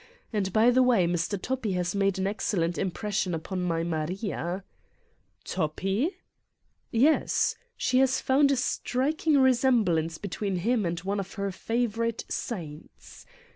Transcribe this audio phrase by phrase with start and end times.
[0.33, 1.39] And, by the way, Mr.
[1.39, 4.63] Toppi has made an excellent im pression upon my Maria"'
[5.45, 6.15] "Toppi?"
[6.91, 7.55] "Yes.
[7.77, 13.27] She has found a striking resemblance between him and one of her favorite saints.